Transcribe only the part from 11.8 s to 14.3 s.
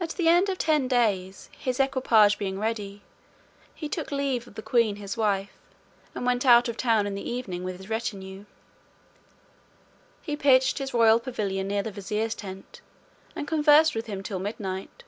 the vizier's tent, and conversed with him